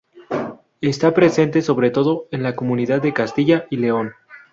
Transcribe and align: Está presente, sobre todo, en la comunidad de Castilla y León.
Está 0.81 1.13
presente, 1.13 1.61
sobre 1.61 1.91
todo, 1.91 2.27
en 2.31 2.41
la 2.41 2.55
comunidad 2.55 3.03
de 3.03 3.13
Castilla 3.13 3.67
y 3.69 3.77
León. 3.77 4.13